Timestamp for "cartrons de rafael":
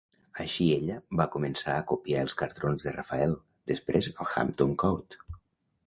2.41-3.39